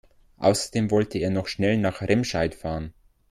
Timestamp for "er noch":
1.19-1.45